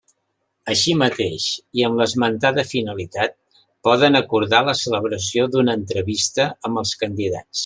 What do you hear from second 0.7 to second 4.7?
Així mateix i amb l'esmentada finalitat, poden acordar